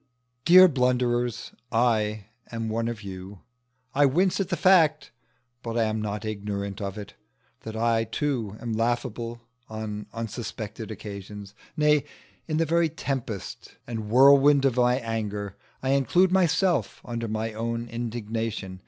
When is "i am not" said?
5.77-6.25